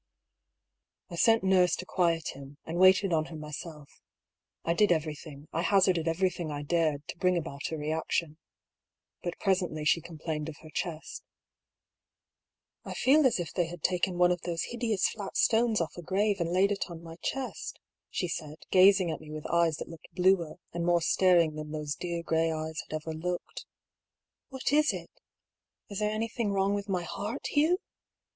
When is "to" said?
1.75-1.85, 7.09-7.17